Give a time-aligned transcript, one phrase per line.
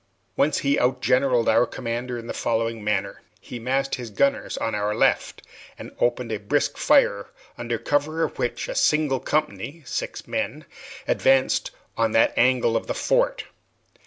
[0.35, 4.95] Once he outgeneralled our commander in the following manner: He massed his gunners on our
[4.95, 5.43] left
[5.77, 10.65] and opened a brisk fire, under cover of which a single company (six men)
[11.07, 13.43] advanced on that angle of the fort.